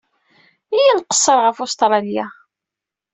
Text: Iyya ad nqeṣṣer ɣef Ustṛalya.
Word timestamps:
Iyya 0.77 0.91
ad 0.95 0.99
nqeṣṣer 1.01 1.37
ɣef 1.43 1.57
Ustṛalya. 1.63 2.25